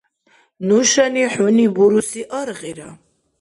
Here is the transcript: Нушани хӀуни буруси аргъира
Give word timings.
Нушани 0.67 1.23
хӀуни 1.33 1.67
буруси 1.75 2.21
аргъира 2.39 2.89